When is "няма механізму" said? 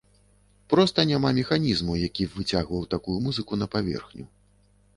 1.09-1.99